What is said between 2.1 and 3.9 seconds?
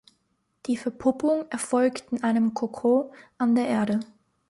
in einem Kokon an der